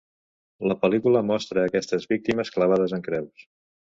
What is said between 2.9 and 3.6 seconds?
en creus.